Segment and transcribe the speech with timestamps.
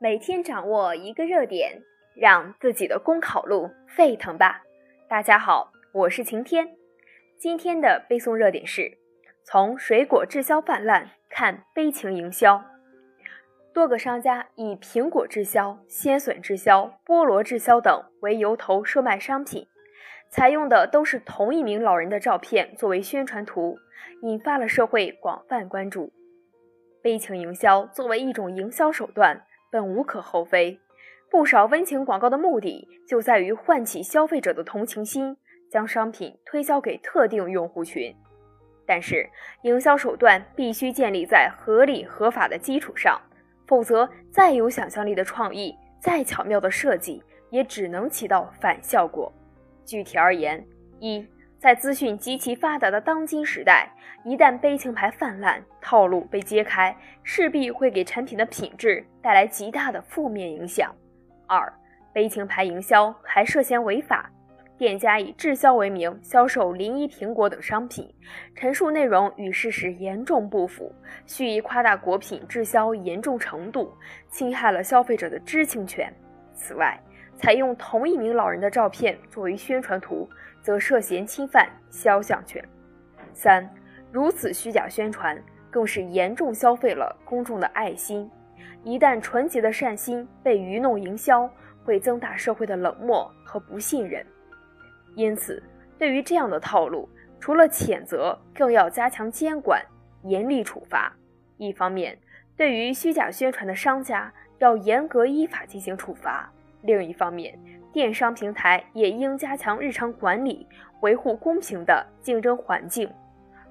[0.00, 1.80] 每天掌握一个热点，
[2.16, 4.62] 让自己的公考路沸腾吧！
[5.08, 6.68] 大家好，我是晴天。
[7.38, 8.98] 今天的背诵热点是：
[9.44, 12.64] 从水果滞销泛滥看悲情营销。
[13.72, 19.68] 多个商家以苹果滞销、鲜笋滞销、菠萝滞销等为由头售卖商品，
[20.28, 23.78] 采用的都是同一名老人的照片作为宣传图，
[24.22, 26.12] 引发了社会广泛关注。
[27.00, 29.44] 悲情营销作为一种营销手段，
[29.74, 30.78] 本无可厚非。
[31.28, 35.36] 不少温情广告的目的就在于唤起消费者的同情心，
[35.68, 38.14] 将商品推销给特定用户群。
[38.86, 39.28] 但是，
[39.62, 43.20] 营销手段必须建立在合理合法的基础上，
[43.66, 49.32] 否则再有想象力的创意，再巧妙的设计，也只能起到反效果。
[49.84, 50.64] 具体而言，
[51.00, 51.26] 一。
[51.58, 53.90] 在资讯极其发达的当今时代，
[54.22, 55.64] 一旦悲情牌泛滥，
[55.94, 60.92] 套路被揭开，势必会给产品的品质带来极大的负面影响。
[61.46, 61.72] 二、
[62.12, 64.28] 悲情牌营销还涉嫌违法，
[64.76, 68.12] 店家以滞销为名销售临沂苹果等商品，
[68.56, 70.92] 陈述内容与事实严重不符，
[71.26, 73.94] 蓄意夸大果品滞销严重程度，
[74.28, 76.12] 侵害了消费者的知情权。
[76.54, 77.00] 此外，
[77.36, 80.28] 采用同一名老人的照片作为宣传图，
[80.60, 82.60] 则涉嫌侵犯肖像权。
[83.32, 83.64] 三，
[84.10, 85.40] 如此虚假宣传，
[85.74, 88.30] 更是严重消费了公众的爱心。
[88.84, 91.50] 一旦纯洁的善心被愚弄营销，
[91.84, 94.24] 会增大社会的冷漠和不信任。
[95.16, 95.60] 因此，
[95.98, 97.08] 对于这样的套路，
[97.40, 99.84] 除了谴责，更要加强监管，
[100.22, 101.12] 严厉处罚。
[101.56, 102.16] 一方面，
[102.56, 106.48] 对于虚假宣传的商家，要严格依法进行处罚。
[106.82, 107.58] 另一方面，
[107.92, 110.68] 电商平台也应加强日常管理，
[111.00, 113.10] 维护公平的竞争环境。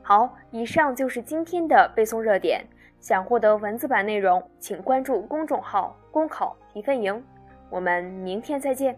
[0.05, 2.63] 好，以上就是今天的背诵热点。
[2.99, 7.23] 想获得文字版内容，请关注公众号“公考提分营”。
[7.69, 8.97] 我们明天再见。